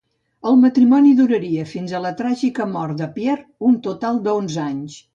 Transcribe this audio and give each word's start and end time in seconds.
El 0.51 0.55
matrimoni 0.61 1.11
duraria, 1.19 1.67
fins 1.75 1.95
a 1.99 2.03
la 2.07 2.13
tràgica 2.23 2.69
mort 2.75 3.05
de 3.05 3.13
Pierre, 3.21 3.49
un 3.71 3.81
total 3.91 4.23
d'onze 4.29 4.63
anys. 4.69 5.03